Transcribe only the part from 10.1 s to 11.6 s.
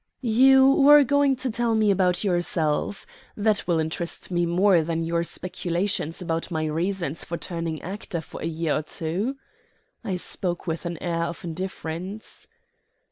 spoke with an air of